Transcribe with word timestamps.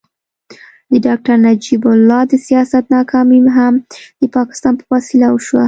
د 0.91 0.93
ډاکټر 1.05 1.35
نجیب 1.45 1.83
الله 1.93 2.21
د 2.31 2.33
سیاست 2.47 2.83
ناکامي 2.95 3.39
هم 3.57 3.73
د 4.21 4.23
پاکستان 4.37 4.73
په 4.79 4.85
وسیله 4.93 5.27
وشوه. 5.31 5.59